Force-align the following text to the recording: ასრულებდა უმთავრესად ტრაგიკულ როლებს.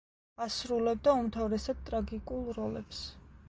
ასრულებდა 0.45 1.13
უმთავრესად 1.19 1.83
ტრაგიკულ 1.91 2.45
როლებს. 2.61 3.07